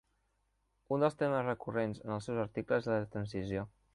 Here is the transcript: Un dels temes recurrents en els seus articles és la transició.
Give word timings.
Un 0.97 1.03
dels 1.05 1.17
temes 1.19 1.43
recurrents 1.49 2.03
en 2.07 2.15
els 2.17 2.29
seus 2.31 2.41
articles 2.47 2.91
és 2.91 2.93
la 2.95 3.13
transició. 3.17 3.71